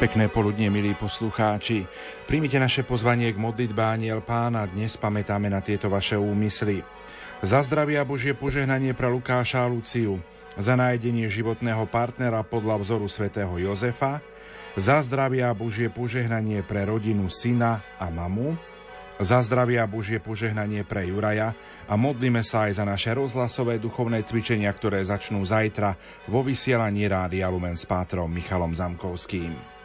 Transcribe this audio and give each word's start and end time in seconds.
Pekné 0.00 0.32
poludnie, 0.32 0.72
milí 0.72 0.96
poslucháči. 0.96 1.84
Príjmite 2.24 2.56
naše 2.56 2.88
pozvanie 2.88 3.36
k 3.36 3.36
modlitbe 3.36 3.84
Aniel 3.84 4.24
Pána. 4.24 4.64
Dnes 4.64 4.96
pamätáme 4.96 5.52
na 5.52 5.60
tieto 5.60 5.92
vaše 5.92 6.16
úmysly. 6.16 6.80
Za 7.44 7.60
zdravia 7.60 8.00
Božie 8.08 8.32
požehnanie 8.32 8.96
pre 8.96 9.12
Lukáša 9.12 9.60
a 9.60 9.68
Luciu. 9.68 10.16
Za 10.56 10.72
nájdenie 10.72 11.28
životného 11.28 11.84
partnera 11.84 12.40
podľa 12.40 12.80
vzoru 12.80 13.12
svätého 13.12 13.52
Jozefa. 13.60 14.24
Za 14.72 15.04
zdravia 15.04 15.52
Božie 15.52 15.92
požehnanie 15.92 16.64
pre 16.64 16.88
rodinu 16.88 17.28
syna 17.28 17.84
a 18.00 18.08
mamu 18.08 18.56
za 19.20 19.44
zdravia 19.44 19.84
Božie 19.84 20.16
požehnanie 20.16 20.80
pre 20.80 21.04
Juraja 21.12 21.52
a 21.84 21.92
modlíme 21.92 22.40
sa 22.40 22.72
aj 22.72 22.80
za 22.80 22.88
naše 22.88 23.12
rozhlasové 23.12 23.76
duchovné 23.76 24.24
cvičenia, 24.24 24.72
ktoré 24.72 25.04
začnú 25.04 25.44
zajtra 25.44 25.92
vo 26.32 26.40
vysielaní 26.40 27.04
Rádia 27.04 27.52
Lumen 27.52 27.76
s 27.76 27.84
pátrom 27.84 28.32
Michalom 28.32 28.72
Zamkovským. 28.72 29.79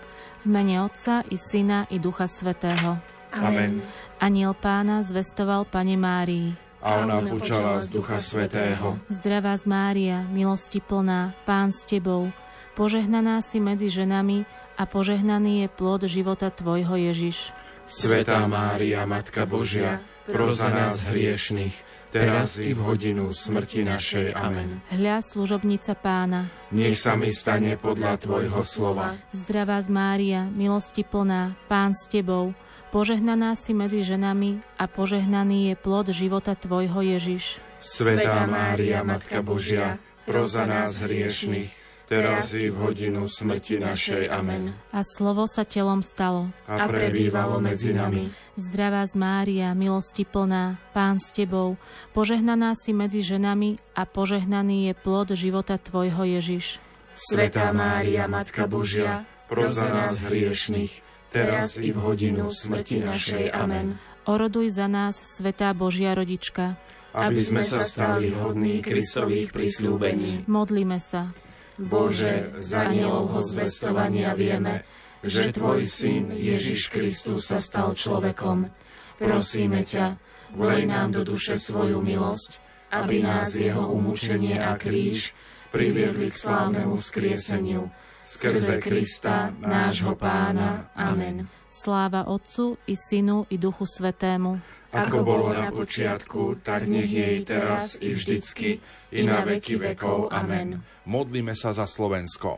V 0.46 0.54
mene 0.54 0.78
Otca 0.86 1.26
i 1.26 1.42
Syna 1.42 1.90
i 1.90 1.98
Ducha 1.98 2.30
Svetého. 2.30 3.02
Amen. 3.34 3.82
Aniel 4.22 4.54
pána 4.54 5.02
zvestoval 5.02 5.66
Pane 5.66 5.98
Márii. 5.98 6.54
A 6.86 7.02
ona 7.02 7.18
počala 7.26 7.82
z 7.82 7.90
Ducha 7.90 8.22
Svetého. 8.22 9.02
Zdravá 9.10 9.58
z 9.58 9.66
Mária, 9.66 10.22
milosti 10.30 10.86
plná, 10.86 11.34
Pán 11.50 11.74
s 11.74 11.90
Tebou, 11.90 12.30
požehnaná 12.78 13.42
si 13.42 13.58
medzi 13.58 13.90
ženami 13.90 14.46
a 14.78 14.86
požehnaný 14.86 15.66
je 15.66 15.68
plod 15.74 16.06
života 16.06 16.54
Tvojho 16.54 16.94
Ježiš. 16.94 17.50
Svetá 17.90 18.46
Mária, 18.46 19.02
Matka 19.10 19.50
Božia, 19.50 20.06
pros 20.30 20.62
za 20.62 20.70
nás 20.70 21.10
hriešných, 21.10 21.74
teraz 22.16 22.56
i 22.56 22.72
v 22.72 22.80
hodinu 22.80 23.36
smrti 23.36 23.84
našej. 23.84 24.32
Amen. 24.32 24.80
Hľa 24.88 25.20
služobnica 25.20 25.92
pána. 26.00 26.48
Nech 26.72 26.96
sa 26.96 27.20
mi 27.20 27.28
stane 27.36 27.76
podľa 27.76 28.16
Tvojho 28.24 28.64
slova. 28.64 29.20
Zdravá 29.36 29.84
z 29.84 29.92
Mária, 29.92 30.48
milosti 30.56 31.04
plná, 31.04 31.60
Pán 31.68 31.92
s 31.92 32.08
Tebou, 32.08 32.56
požehnaná 32.96 33.60
si 33.60 33.76
medzi 33.76 34.08
ženami 34.08 34.64
a 34.80 34.88
požehnaný 34.88 35.72
je 35.72 35.76
plod 35.76 36.08
života 36.16 36.56
Tvojho 36.56 37.04
Ježiš. 37.04 37.60
Svetá 37.84 38.48
Mária, 38.48 39.04
Matka 39.04 39.44
Božia, 39.44 40.00
pros 40.24 40.56
za 40.56 40.64
nás 40.64 41.04
hriešných, 41.04 41.85
teraz 42.06 42.54
i 42.54 42.70
v 42.70 42.78
hodinu 42.78 43.26
smrti 43.26 43.82
našej. 43.82 44.30
Amen. 44.30 44.74
A 44.94 45.02
slovo 45.02 45.50
sa 45.50 45.66
telom 45.66 46.06
stalo. 46.06 46.50
A 46.70 46.86
prebývalo 46.86 47.58
medzi 47.62 47.94
nami. 47.94 48.30
Zdravá 48.56 49.04
z 49.04 49.20
Mária, 49.20 49.76
milosti 49.76 50.24
plná, 50.24 50.80
Pán 50.96 51.20
s 51.20 51.36
Tebou, 51.36 51.76
požehnaná 52.16 52.72
si 52.78 52.96
medzi 52.96 53.20
ženami 53.20 53.82
a 53.92 54.08
požehnaný 54.08 54.88
je 54.90 54.94
plod 54.96 55.36
života 55.36 55.76
Tvojho 55.76 56.24
Ježiš. 56.40 56.80
Svetá 57.16 57.76
Mária, 57.76 58.28
Matka 58.32 58.68
Božia, 58.68 59.28
pros 59.52 59.76
za 59.76 59.88
nás 59.92 60.24
hriešných, 60.24 61.04
teraz 61.36 61.76
i 61.76 61.92
v 61.92 62.00
hodinu 62.00 62.48
smrti 62.52 63.04
našej. 63.04 63.52
Amen. 63.52 64.00
Oroduj 64.26 64.74
za 64.74 64.88
nás, 64.88 65.16
Svetá 65.16 65.72
Božia 65.76 66.16
Rodička, 66.16 66.80
aby 67.16 67.40
sme 67.46 67.64
sa 67.64 67.80
stali 67.80 68.36
hodní 68.36 68.84
Kristových 68.84 69.56
prisľúbení. 69.56 70.44
modlíme 70.50 71.00
sa. 71.00 71.32
Bože, 71.76 72.56
z 72.64 72.72
anielovho 72.72 73.44
zvestovania 73.44 74.32
vieme, 74.32 74.88
že 75.26 75.52
Tvoj 75.52 75.84
Syn 75.84 76.32
Ježiš 76.32 76.88
Kristus 76.88 77.52
sa 77.52 77.60
stal 77.60 77.92
človekom. 77.92 78.72
Prosíme 79.20 79.84
ťa, 79.84 80.16
vlej 80.56 80.88
nám 80.88 81.20
do 81.20 81.28
duše 81.28 81.60
svoju 81.60 82.00
milosť, 82.00 82.64
aby 82.96 83.20
nás 83.20 83.60
jeho 83.60 83.92
umúčenie 83.92 84.56
a 84.56 84.80
kríž 84.80 85.36
priviedli 85.76 86.32
k 86.32 86.40
slávnemu 86.40 86.96
vzkrieseniu. 86.96 87.92
Skrze 88.26 88.82
Krista, 88.82 89.54
nášho 89.62 90.18
Pána. 90.18 90.90
Amen. 90.98 91.46
Sláva 91.70 92.26
Otcu 92.26 92.74
i 92.90 92.98
Synu 92.98 93.46
i 93.54 93.62
Duchu 93.62 93.86
Svetému. 93.86 94.58
Ako 94.90 95.22
bolo 95.22 95.54
na 95.54 95.70
počiatku, 95.70 96.58
tak 96.66 96.90
nech 96.90 97.06
jej 97.06 97.46
teraz 97.46 98.02
i 98.02 98.18
vždycky, 98.18 98.82
i 99.14 99.22
na 99.22 99.46
veky 99.46 99.78
vekov. 99.78 100.34
Amen. 100.34 100.82
Modlíme 101.06 101.54
sa 101.54 101.70
za 101.70 101.86
Slovensko. 101.86 102.58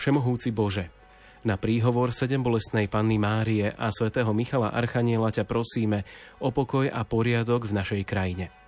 Všemohúci 0.00 0.48
Bože, 0.48 0.88
na 1.44 1.60
príhovor 1.60 2.14
sedem 2.16 2.40
bolestnej 2.40 2.88
Panny 2.88 3.20
Márie 3.20 3.68
a 3.68 3.92
svätého 3.92 4.32
Michala 4.32 4.72
Archaniela 4.72 5.28
ťa 5.28 5.44
prosíme 5.44 6.08
o 6.40 6.54
pokoj 6.54 6.88
a 6.88 7.04
poriadok 7.04 7.68
v 7.68 7.76
našej 7.76 8.02
krajine. 8.08 8.61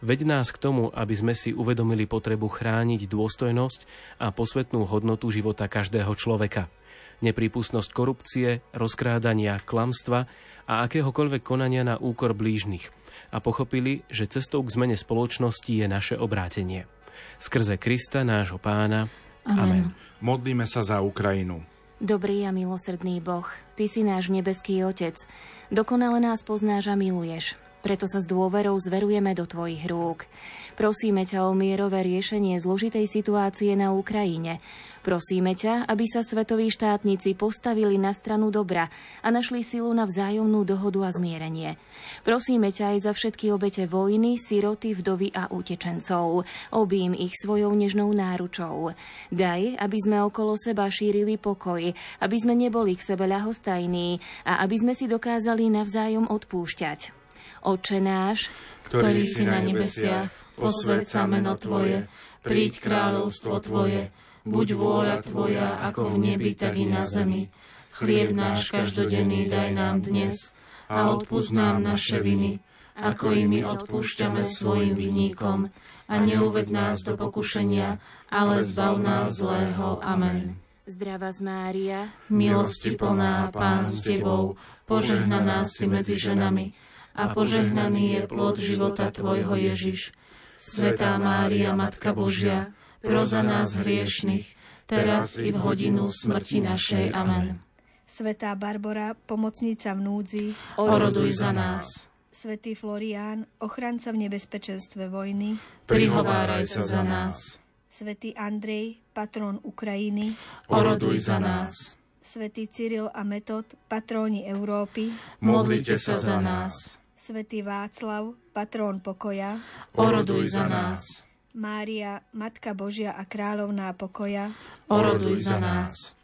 Veď 0.00 0.24
nás 0.24 0.48
k 0.48 0.60
tomu, 0.60 0.88
aby 0.96 1.12
sme 1.12 1.36
si 1.36 1.52
uvedomili 1.52 2.08
potrebu 2.08 2.48
chrániť 2.48 3.04
dôstojnosť 3.04 3.80
a 4.16 4.32
posvetnú 4.32 4.88
hodnotu 4.88 5.28
života 5.28 5.68
každého 5.68 6.16
človeka. 6.16 6.72
Neprípustnosť 7.20 7.90
korupcie, 7.92 8.64
rozkrádania, 8.72 9.60
klamstva 9.60 10.24
a 10.64 10.88
akéhokoľvek 10.88 11.44
konania 11.44 11.84
na 11.84 12.00
úkor 12.00 12.32
blížnych. 12.32 12.88
A 13.28 13.44
pochopili, 13.44 14.00
že 14.08 14.24
cestou 14.24 14.64
k 14.64 14.72
zmene 14.72 14.96
spoločnosti 14.96 15.68
je 15.68 15.84
naše 15.84 16.16
obrátenie. 16.16 16.88
Skrze 17.36 17.76
Krista, 17.76 18.24
nášho 18.24 18.56
pána. 18.56 19.12
Amen. 19.44 19.92
Modlíme 20.24 20.64
sa 20.64 20.80
za 20.80 21.04
Ukrajinu. 21.04 21.60
Dobrý 22.00 22.48
a 22.48 22.50
milosrdný 22.56 23.20
Boh, 23.20 23.44
Ty 23.76 23.84
si 23.84 24.00
náš 24.00 24.32
nebeský 24.32 24.80
Otec. 24.88 25.20
Dokonale 25.68 26.24
nás 26.24 26.40
poznáš 26.40 26.88
a 26.88 26.96
miluješ. 26.96 27.60
Preto 27.80 28.04
sa 28.04 28.20
s 28.20 28.28
dôverou 28.28 28.76
zverujeme 28.76 29.32
do 29.32 29.48
Tvojich 29.48 29.88
rúk. 29.88 30.28
Prosíme 30.76 31.24
ťa 31.24 31.48
o 31.48 31.56
mierové 31.56 32.04
riešenie 32.04 32.60
zložitej 32.60 33.08
situácie 33.08 33.72
na 33.76 33.92
Ukrajine. 33.96 34.60
Prosíme 35.00 35.56
ťa, 35.56 35.88
aby 35.88 36.04
sa 36.04 36.20
svetoví 36.20 36.68
štátnici 36.68 37.32
postavili 37.32 37.96
na 37.96 38.12
stranu 38.12 38.52
dobra 38.52 38.92
a 39.24 39.28
našli 39.32 39.64
silu 39.64 39.88
na 39.96 40.04
vzájomnú 40.04 40.60
dohodu 40.68 41.08
a 41.08 41.10
zmierenie. 41.12 41.80
Prosíme 42.20 42.68
ťa 42.68 42.96
aj 42.96 42.98
za 43.08 43.12
všetky 43.16 43.48
obete 43.48 43.88
vojny, 43.88 44.36
siroty, 44.36 44.92
vdovy 44.92 45.32
a 45.32 45.48
utečencov. 45.48 46.44
Obím 46.76 47.16
ich 47.16 47.32
svojou 47.40 47.72
nežnou 47.72 48.12
náručou. 48.12 48.92
Daj, 49.32 49.80
aby 49.80 49.98
sme 50.00 50.20
okolo 50.20 50.60
seba 50.60 50.84
šírili 50.92 51.40
pokoj, 51.40 51.80
aby 52.20 52.36
sme 52.36 52.52
neboli 52.52 52.92
k 52.92 53.16
sebe 53.16 53.24
ľahostajní 53.24 54.20
a 54.44 54.60
aby 54.64 54.76
sme 54.76 54.92
si 54.92 55.08
dokázali 55.08 55.72
navzájom 55.72 56.28
odpúšťať. 56.28 57.19
Oče 57.60 58.00
náš, 58.00 58.48
ktorý 58.88 59.28
si 59.28 59.44
na 59.44 59.60
nebesiach, 59.60 60.32
posved 60.56 61.04
sa 61.04 61.28
meno 61.28 61.52
Tvoje, 61.60 62.08
príď 62.40 62.80
kráľovstvo 62.80 63.60
Tvoje, 63.60 64.08
buď 64.48 64.66
vôľa 64.80 65.16
Tvoja 65.20 65.76
ako 65.84 66.16
v 66.16 66.16
nebi, 66.24 66.56
tak 66.56 66.80
i 66.80 66.88
na 66.88 67.04
zemi. 67.04 67.52
Chlieb 67.92 68.32
náš 68.32 68.72
každodenný 68.72 69.44
daj 69.44 69.76
nám 69.76 70.00
dnes 70.00 70.56
a 70.88 71.12
odpúsť 71.12 71.52
nám 71.52 71.84
naše 71.84 72.24
viny, 72.24 72.64
ako 72.96 73.36
i 73.36 73.44
my 73.44 73.60
odpúšťame 73.68 74.40
svojim 74.40 74.96
vinníkom. 74.96 75.68
A 76.10 76.14
neuved 76.16 76.72
nás 76.72 77.04
do 77.04 77.14
pokušenia, 77.14 78.00
ale 78.32 78.64
zbav 78.64 78.98
nás 78.98 79.36
zlého. 79.36 80.00
Amen. 80.00 80.56
Zdravá 80.88 81.30
z 81.30 81.44
Mária, 81.44 82.00
Milosti 82.32 82.96
plná, 82.96 83.52
Pán 83.52 83.86
s 83.86 84.02
Tebou, 84.02 84.58
požehnaná 84.90 85.62
si 85.62 85.86
medzi 85.86 86.18
ženami, 86.18 86.74
a 87.14 87.32
požehnaný 87.34 88.18
je 88.18 88.20
plod 88.30 88.56
života 88.60 89.10
Tvojho 89.10 89.56
Ježiš. 89.58 90.14
Svetá 90.60 91.16
Mária, 91.16 91.72
Matka 91.72 92.12
Božia, 92.12 92.76
pros 93.00 93.32
za 93.32 93.40
nás 93.40 93.72
hriešných, 93.80 94.44
teraz 94.84 95.40
i 95.40 95.48
v 95.48 95.56
hodinu 95.56 96.04
smrti 96.04 96.60
našej. 96.60 97.16
Amen. 97.16 97.64
Svetá 98.04 98.52
Barbara, 98.58 99.16
pomocnica 99.16 99.96
v 99.96 100.00
núdzi, 100.04 100.44
Oroduj 100.76 101.40
za 101.40 101.54
nás. 101.54 102.10
Svetý 102.28 102.76
Florián, 102.76 103.48
ochranca 103.62 104.12
v 104.12 104.28
nebezpečenstve 104.28 105.08
vojny, 105.08 105.56
Prihováraj 105.88 106.68
sa 106.68 106.82
za 106.84 107.02
nás. 107.06 107.56
Svetý 107.88 108.36
Andrej, 108.36 109.00
patrón 109.16 109.64
Ukrajiny, 109.64 110.36
Oroduj 110.68 111.24
za 111.24 111.40
nás. 111.40 111.96
Svetý 112.20 112.68
Cyril 112.68 113.08
a 113.08 113.24
Metod, 113.24 113.64
patróni 113.88 114.44
Európy, 114.44 115.08
Modlite 115.40 115.96
sa 115.96 116.20
za 116.20 116.36
nás. 116.36 116.99
Svetý 117.20 117.60
Václav, 117.60 118.32
patrón 118.56 119.04
pokoja, 119.04 119.60
Oroduj 119.92 120.56
za 120.56 120.64
nás. 120.64 121.28
Mária, 121.52 122.24
Matka 122.32 122.72
Božia 122.72 123.12
a 123.12 123.28
kráľovná 123.28 123.92
pokoja, 123.92 124.56
Oroduj 124.88 125.44
za 125.44 125.60
nás. 125.60 126.16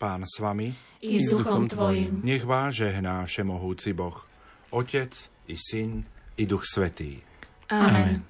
Pán 0.00 0.24
s 0.24 0.40
vami, 0.40 0.72
I 1.04 1.20
s 1.20 1.36
duchom 1.36 1.68
Tvojim. 1.68 2.24
nech 2.24 2.48
vás 2.48 2.80
žehná 2.80 3.28
všemohúci 3.28 3.92
Boh, 3.92 4.24
Otec 4.72 5.12
i 5.52 5.54
Syn 5.60 6.08
i 6.40 6.48
Duch 6.48 6.64
Svetý. 6.64 7.20
Amen. 7.68 8.24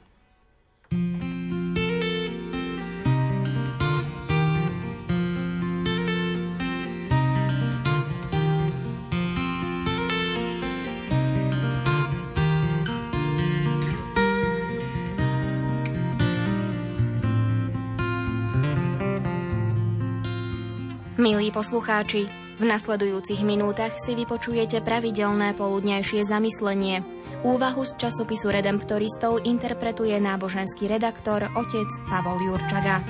Milí 21.18 21.50
poslucháči, 21.50 22.30
V 22.58 22.62
nasledujúcich 22.62 23.42
minútach 23.42 23.90
si 23.98 24.14
vypočujete 24.14 24.78
pravidelné 24.86 25.50
poludnejšie 25.58 26.22
zamyslenie. 26.22 27.02
Úvahu 27.42 27.82
z 27.82 27.98
časopisu 27.98 28.54
Redemptoristov 28.54 29.42
interpretuje 29.42 30.14
náboženský 30.14 30.86
redaktor 30.86 31.50
otec 31.58 31.90
Pavol 32.06 32.38
Jurčaga. 32.46 33.02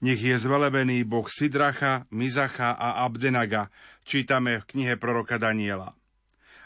Nech 0.00 0.16
je 0.16 0.32
zvelebený 0.32 1.04
Boh 1.04 1.28
Sidracha, 1.28 2.08
Mizacha 2.08 2.72
a 2.72 3.04
Abdenaga, 3.04 3.68
čítame 4.08 4.64
v 4.64 4.68
knihe 4.72 4.94
proroka 4.96 5.36
Daniela. 5.36 5.92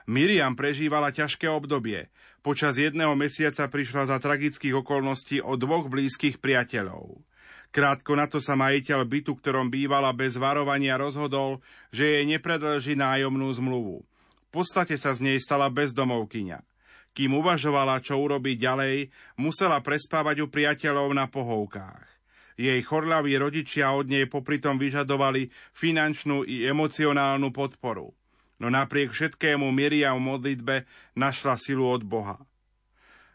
Miriam 0.06 0.54
prežívala 0.54 1.10
ťažké 1.10 1.50
obdobie. 1.50 2.14
Počas 2.46 2.78
jedného 2.78 3.18
mesiaca 3.18 3.66
prišla 3.66 4.06
za 4.06 4.22
tragických 4.22 4.78
okolností 4.78 5.42
o 5.42 5.58
dvoch 5.58 5.90
blízkych 5.90 6.38
priateľov. 6.38 7.26
Krátko 7.74 8.14
na 8.14 8.30
to 8.30 8.38
sa 8.38 8.54
majiteľ 8.54 9.02
bytu, 9.02 9.34
ktorom 9.34 9.66
bývala 9.66 10.14
bez 10.14 10.38
varovania, 10.38 10.94
rozhodol, 10.94 11.58
že 11.90 12.06
jej 12.06 12.24
nepredlží 12.30 12.94
nájomnú 12.94 13.50
zmluvu. 13.50 14.06
V 14.06 14.48
podstate 14.54 14.94
sa 14.94 15.10
z 15.10 15.26
nej 15.26 15.38
stala 15.42 15.66
bezdomovkyňa. 15.74 16.62
Kým 17.10 17.34
uvažovala, 17.34 17.98
čo 17.98 18.14
urobiť 18.14 18.56
ďalej, 18.62 19.10
musela 19.42 19.82
prespávať 19.82 20.46
u 20.46 20.46
priateľov 20.46 21.10
na 21.10 21.26
pohovkách. 21.26 22.13
Jej 22.54 22.80
chorlaví 22.86 23.34
rodičia 23.34 23.90
od 23.90 24.06
nej 24.06 24.30
popritom 24.30 24.78
vyžadovali 24.78 25.50
finančnú 25.74 26.46
i 26.46 26.62
emocionálnu 26.66 27.50
podporu. 27.50 28.14
No 28.62 28.70
napriek 28.70 29.10
všetkému 29.10 29.66
Miriam 29.74 30.22
v 30.22 30.26
modlitbe 30.30 30.76
našla 31.18 31.58
silu 31.58 31.90
od 31.90 32.06
Boha. 32.06 32.38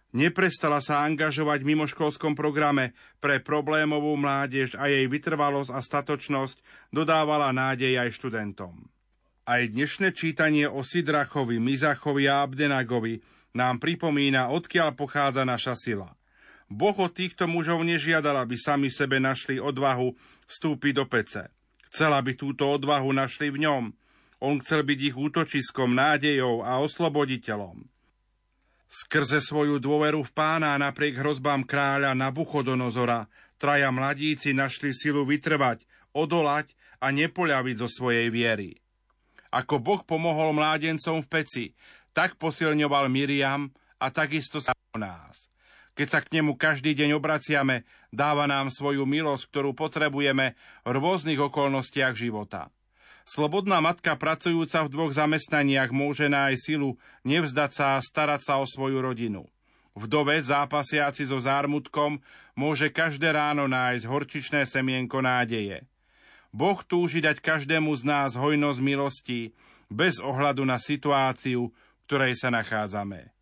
Neprestala 0.10 0.82
sa 0.82 1.06
angažovať 1.06 1.62
v 1.62 1.70
mimoškolskom 1.76 2.34
programe 2.34 2.98
pre 3.22 3.38
problémovú 3.38 4.18
mládež 4.18 4.74
a 4.74 4.90
jej 4.90 5.06
vytrvalosť 5.06 5.70
a 5.70 5.80
statočnosť 5.86 6.90
dodávala 6.90 7.54
nádej 7.54 8.02
aj 8.02 8.18
študentom. 8.18 8.90
Aj 9.46 9.62
dnešné 9.62 10.14
čítanie 10.18 10.66
o 10.66 10.82
Sidrachovi, 10.82 11.62
Mizachovi 11.62 12.26
a 12.26 12.42
Abdenagovi 12.42 13.22
nám 13.54 13.78
pripomína, 13.78 14.50
odkiaľ 14.50 14.98
pochádza 14.98 15.46
naša 15.46 15.78
sila. 15.78 16.19
Boh 16.70 16.94
od 16.94 17.10
týchto 17.10 17.50
mužov 17.50 17.82
nežiadal, 17.82 18.38
aby 18.46 18.54
sami 18.54 18.94
sebe 18.94 19.18
našli 19.18 19.58
odvahu 19.58 20.14
vstúpiť 20.46 20.94
do 20.94 21.06
pece. 21.10 21.50
Chcel, 21.90 22.14
aby 22.14 22.38
túto 22.38 22.70
odvahu 22.70 23.10
našli 23.10 23.50
v 23.50 23.66
ňom. 23.66 23.84
On 24.40 24.56
chcel 24.62 24.86
byť 24.86 25.00
ich 25.02 25.16
útočiskom, 25.18 25.98
nádejou 25.98 26.62
a 26.62 26.78
osloboditeľom. 26.80 27.90
Skrze 28.90 29.42
svoju 29.42 29.82
dôveru 29.82 30.22
v 30.26 30.32
pána 30.34 30.78
napriek 30.78 31.18
hrozbám 31.18 31.66
kráľa 31.66 32.14
Nabuchodonozora 32.14 33.26
traja 33.60 33.90
mladíci 33.90 34.56
našli 34.56 34.96
silu 34.96 35.28
vytrvať, 35.28 35.84
odolať 36.16 36.74
a 37.02 37.12
nepoľaviť 37.12 37.76
zo 37.82 37.90
svojej 37.90 38.30
viery. 38.32 38.78
Ako 39.50 39.82
Boh 39.82 40.02
pomohol 40.06 40.54
mládencom 40.54 41.26
v 41.26 41.28
peci, 41.28 41.66
tak 42.14 42.38
posilňoval 42.38 43.10
Miriam 43.10 43.70
a 43.98 44.14
takisto 44.14 44.62
sa 44.62 44.74
o 44.94 44.98
nás. 44.98 45.49
Keď 46.00 46.08
sa 46.08 46.24
k 46.24 46.40
nemu 46.40 46.56
každý 46.56 46.96
deň 46.96 47.20
obraciame, 47.20 47.84
dáva 48.08 48.48
nám 48.48 48.72
svoju 48.72 49.04
milosť, 49.04 49.52
ktorú 49.52 49.76
potrebujeme 49.76 50.56
v 50.88 50.96
rôznych 50.96 51.36
okolnostiach 51.36 52.16
života. 52.16 52.72
Slobodná 53.28 53.84
matka 53.84 54.16
pracujúca 54.16 54.88
v 54.88 54.96
dvoch 54.96 55.12
zamestnaniach 55.12 55.92
môže 55.92 56.32
nájsť 56.32 56.62
silu 56.64 56.96
nevzdať 57.28 57.72
sa 57.76 57.86
a 58.00 58.00
starať 58.00 58.42
sa 58.48 58.64
o 58.64 58.66
svoju 58.66 59.04
rodinu. 59.04 59.44
Vdovec 59.92 60.48
zápasiaci 60.48 61.28
so 61.28 61.36
zármutkom 61.36 62.24
môže 62.56 62.88
každé 62.96 63.36
ráno 63.36 63.68
nájsť 63.68 64.08
horčičné 64.08 64.64
semienko 64.64 65.20
nádeje. 65.20 65.84
Boh 66.56 66.80
túži 66.80 67.20
dať 67.20 67.44
každému 67.44 67.92
z 68.00 68.08
nás 68.08 68.40
hojnosť 68.40 68.80
milostí, 68.80 69.52
bez 69.92 70.24
ohľadu 70.24 70.64
na 70.64 70.80
situáciu, 70.80 71.76
v 71.76 72.02
ktorej 72.08 72.40
sa 72.40 72.48
nachádzame. 72.56 73.36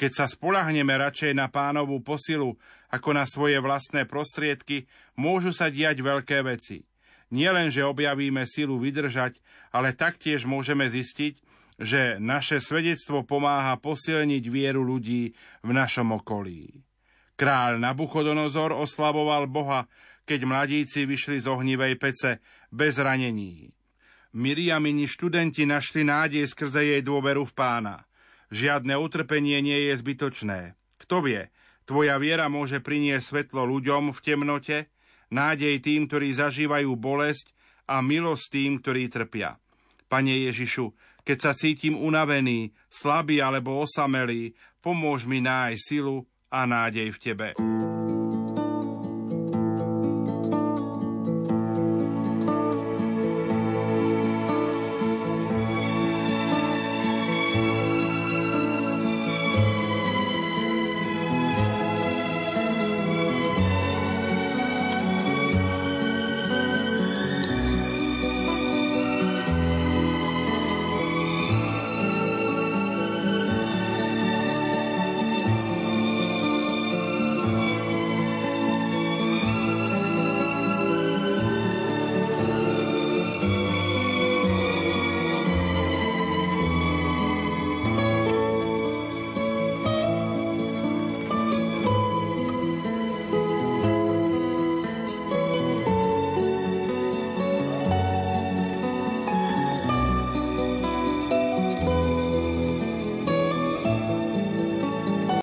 Keď 0.00 0.12
sa 0.16 0.24
spolahneme 0.24 0.96
radšej 0.96 1.36
na 1.36 1.52
pánovú 1.52 2.00
posilu 2.00 2.56
ako 2.88 3.12
na 3.12 3.28
svoje 3.28 3.60
vlastné 3.60 4.08
prostriedky, 4.08 4.88
môžu 5.12 5.52
sa 5.52 5.68
diať 5.68 6.00
veľké 6.00 6.40
veci. 6.40 6.88
Nie 7.28 7.52
len, 7.52 7.68
že 7.68 7.84
objavíme 7.84 8.48
silu 8.48 8.80
vydržať, 8.80 9.44
ale 9.68 9.92
taktiež 9.92 10.48
môžeme 10.48 10.88
zistiť, 10.88 11.44
že 11.76 12.16
naše 12.16 12.64
svedectvo 12.64 13.28
pomáha 13.28 13.76
posilniť 13.76 14.44
vieru 14.48 14.80
ľudí 14.80 15.36
v 15.60 15.70
našom 15.70 16.16
okolí. 16.16 16.80
Kráľ 17.36 17.76
Nabuchodonozor 17.76 18.72
oslavoval 18.72 19.52
Boha, 19.52 19.84
keď 20.24 20.48
mladíci 20.48 21.04
vyšli 21.04 21.44
z 21.44 21.46
ohnivej 21.52 22.00
pece 22.00 22.40
bez 22.72 22.96
ranení. 22.96 23.68
Miriamini 24.32 25.04
študenti 25.04 25.68
našli 25.68 26.08
nádej 26.08 26.48
skrze 26.48 26.88
jej 26.88 27.04
dôveru 27.04 27.44
v 27.44 27.52
pána– 27.52 27.96
Žiadne 28.50 28.98
utrpenie 28.98 29.62
nie 29.62 29.90
je 29.90 29.94
zbytočné. 29.94 30.74
Kto 30.98 31.22
vie, 31.22 31.48
tvoja 31.86 32.18
viera 32.18 32.50
môže 32.50 32.82
priniesť 32.82 33.26
svetlo 33.26 33.62
ľuďom 33.66 34.10
v 34.10 34.18
temnote, 34.22 34.78
nádej 35.30 35.78
tým, 35.78 36.10
ktorí 36.10 36.34
zažívajú 36.34 36.90
bolesť 36.98 37.54
a 37.86 38.02
milosť 38.02 38.44
tým, 38.50 38.82
ktorí 38.82 39.06
trpia. 39.06 39.58
Pane 40.10 40.50
Ježišu, 40.50 40.90
keď 41.22 41.38
sa 41.38 41.52
cítim 41.54 41.94
unavený, 41.94 42.74
slabý 42.90 43.38
alebo 43.38 43.86
osamelý, 43.86 44.58
pomôž 44.82 45.30
mi 45.30 45.38
nájsť 45.38 45.78
silu 45.78 46.26
a 46.50 46.66
nádej 46.66 47.14
v 47.14 47.18
Tebe. 47.22 47.48